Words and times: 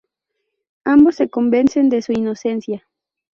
Ambos 0.83 1.13
se 1.17 1.29
convencen 1.29 1.89
de 1.89 2.01
su 2.01 2.11
inocencia. 2.11 2.87